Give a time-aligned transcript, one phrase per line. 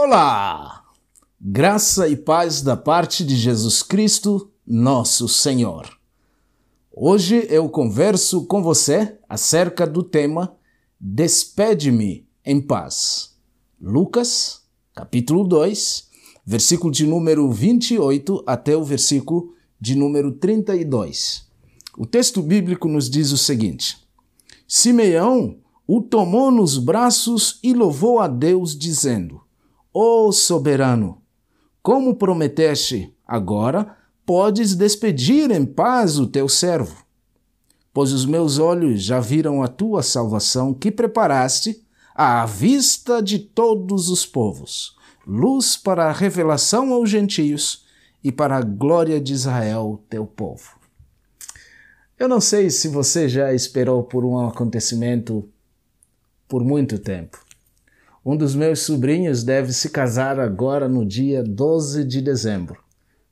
[0.00, 0.84] Olá!
[1.40, 5.88] Graça e paz da parte de Jesus Cristo, nosso Senhor.
[6.92, 10.56] Hoje eu converso com você acerca do tema
[11.00, 13.36] Despede-me em paz.
[13.80, 14.62] Lucas,
[14.94, 16.08] capítulo 2,
[16.46, 21.44] versículo de número 28 até o versículo de número 32.
[21.98, 23.96] O texto bíblico nos diz o seguinte:
[24.64, 25.58] Simeão
[25.88, 29.47] o tomou nos braços e louvou a Deus, dizendo:
[30.00, 31.20] Oh, soberano,
[31.82, 37.04] como prometeste, agora podes despedir em paz o teu servo.
[37.92, 41.84] Pois os meus olhos já viram a tua salvação que preparaste
[42.14, 47.84] à vista de todos os povos, luz para a revelação aos gentios
[48.22, 50.78] e para a glória de Israel, teu povo.
[52.16, 55.48] Eu não sei se você já esperou por um acontecimento
[56.46, 57.47] por muito tempo.
[58.28, 62.76] Um dos meus sobrinhos deve se casar agora no dia 12 de dezembro.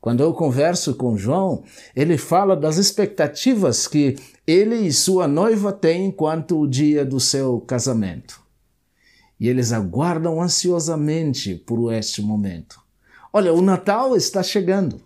[0.00, 6.10] Quando eu converso com João, ele fala das expectativas que ele e sua noiva têm
[6.10, 8.40] quanto o dia do seu casamento.
[9.38, 12.80] E eles aguardam ansiosamente por este momento.
[13.30, 15.02] Olha, o Natal está chegando.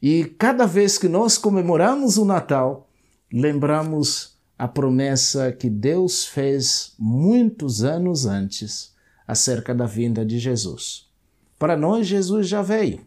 [0.00, 2.88] E cada vez que nós comemoramos o Natal,
[3.32, 8.93] lembramos a promessa que Deus fez muitos anos antes
[9.26, 11.06] acerca da vinda de Jesus.
[11.58, 13.00] Para nós, Jesus já veio.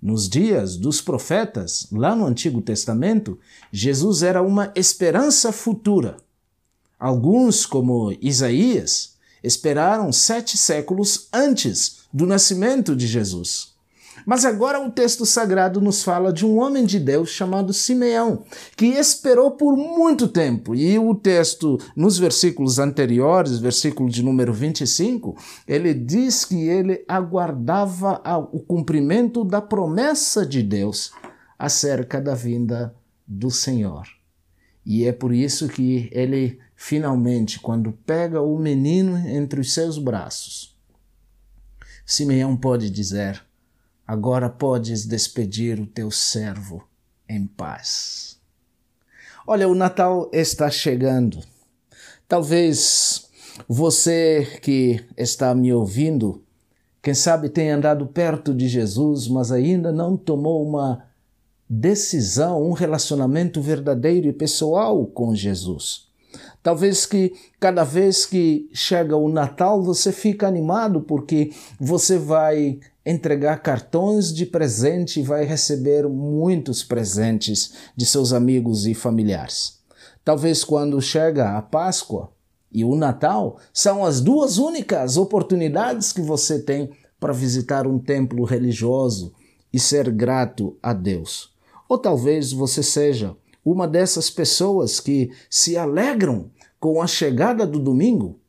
[0.00, 3.38] Nos dias dos profetas, lá no Antigo Testamento,
[3.70, 6.16] Jesus era uma esperança futura.
[6.98, 13.74] Alguns, como Isaías, esperaram sete séculos antes do nascimento de Jesus.
[14.30, 18.44] Mas agora o texto sagrado nos fala de um homem de Deus chamado Simeão,
[18.76, 20.72] que esperou por muito tempo.
[20.72, 28.22] E o texto, nos versículos anteriores, versículo de número 25, ele diz que ele aguardava
[28.52, 31.10] o cumprimento da promessa de Deus
[31.58, 32.94] acerca da vinda
[33.26, 34.06] do Senhor.
[34.86, 40.78] E é por isso que ele finalmente, quando pega o menino entre os seus braços,
[42.06, 43.49] Simeão pode dizer:
[44.10, 46.82] Agora podes despedir o teu servo
[47.28, 48.40] em paz.
[49.46, 51.38] Olha, o Natal está chegando.
[52.26, 53.30] Talvez
[53.68, 56.42] você que está me ouvindo,
[57.00, 61.04] quem sabe tenha andado perto de Jesus, mas ainda não tomou uma
[61.68, 66.09] decisão, um relacionamento verdadeiro e pessoal com Jesus.
[66.62, 73.62] Talvez que cada vez que chega o Natal você fica animado porque você vai entregar
[73.62, 79.78] cartões de presente e vai receber muitos presentes de seus amigos e familiares.
[80.22, 82.30] Talvez quando chega a Páscoa
[82.70, 88.44] e o Natal são as duas únicas oportunidades que você tem para visitar um templo
[88.44, 89.32] religioso
[89.72, 91.52] e ser grato a Deus.
[91.88, 93.34] Ou talvez você seja
[93.64, 98.40] uma dessas pessoas que se alegram com a chegada do domingo,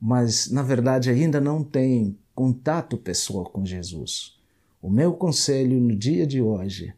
[0.00, 4.38] mas na verdade ainda não tem contato pessoal com Jesus.
[4.80, 6.94] O meu conselho no dia de hoje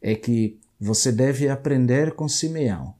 [0.00, 2.94] é que você deve aprender com Simeão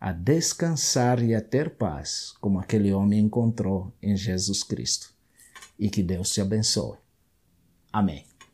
[0.00, 5.12] a descansar e a ter paz, como aquele homem encontrou em Jesus Cristo.
[5.78, 6.98] E que Deus te abençoe.
[7.92, 8.35] Amém.